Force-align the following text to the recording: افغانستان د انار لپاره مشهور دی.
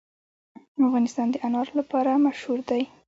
افغانستان 0.85 1.27
د 1.31 1.35
انار 1.45 1.67
لپاره 1.79 2.11
مشهور 2.25 2.59
دی. 2.69 2.83